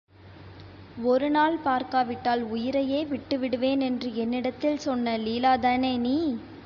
[1.03, 6.17] ஒரு நாள் பார்க்காவிட்டால் உயிரையே விட்டுவிடுவேனென்று என்னிடத்தில் சொன்ன லீலா தானே நீ?